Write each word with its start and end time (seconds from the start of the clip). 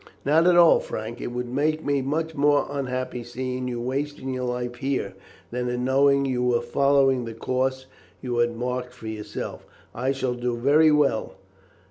"Not 0.25 0.47
at 0.47 0.55
all, 0.57 0.79
Frank. 0.79 1.21
It 1.21 1.27
would 1.31 1.47
make 1.47 1.85
me 1.85 2.01
much 2.01 2.33
more 2.33 2.65
unhappy 2.71 3.23
seeing 3.23 3.67
you 3.67 3.79
wasting 3.79 4.33
your 4.33 4.45
life 4.45 4.77
here, 4.77 5.13
than 5.51 5.69
in 5.69 5.85
knowing 5.85 6.25
you 6.25 6.41
were 6.41 6.61
following 6.61 7.25
the 7.25 7.35
course 7.35 7.85
you 8.19 8.37
had 8.39 8.57
marked 8.57 8.93
for 8.95 9.05
yourself. 9.05 9.63
I 9.93 10.11
shall 10.11 10.33
do 10.33 10.57
very 10.57 10.91
well. 10.91 11.35